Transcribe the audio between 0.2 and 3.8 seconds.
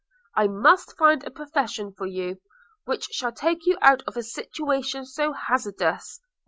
I must find a profession for you, which shall take you